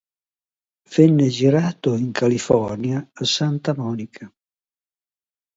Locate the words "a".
3.13-3.23